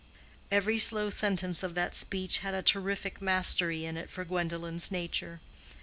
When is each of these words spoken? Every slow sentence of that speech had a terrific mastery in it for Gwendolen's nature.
Every 0.49 0.79
slow 0.79 1.11
sentence 1.11 1.61
of 1.61 1.75
that 1.75 1.93
speech 1.93 2.39
had 2.39 2.55
a 2.55 2.63
terrific 2.63 3.21
mastery 3.21 3.85
in 3.85 3.97
it 3.97 4.09
for 4.09 4.25
Gwendolen's 4.25 4.89
nature. 4.89 5.41